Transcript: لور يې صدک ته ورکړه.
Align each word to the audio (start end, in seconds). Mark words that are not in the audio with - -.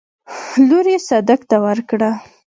لور 0.67 0.85
يې 0.93 0.97
صدک 1.09 1.41
ته 1.49 1.57
ورکړه. 1.65 2.11